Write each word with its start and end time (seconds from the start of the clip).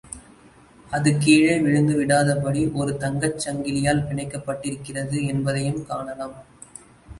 அது, 0.87 1.17
கீழே 1.17 1.59
விழுந்து 1.59 1.93
விடாத 1.97 2.35
படி 2.35 2.67
ஒரு 2.73 2.97
தங்கச் 2.97 3.39
சங்கிலியால் 3.45 4.03
பிணைக்கப் 4.09 4.47
பட்டிருக்கிறது 4.47 5.27
என்பதையும் 5.27 5.85
காணலாம். 5.85 6.37